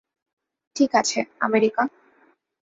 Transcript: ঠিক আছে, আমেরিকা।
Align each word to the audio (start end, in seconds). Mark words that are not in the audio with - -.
ঠিক 0.75 0.91
আছে, 0.95 1.19
আমেরিকা। 1.39 1.83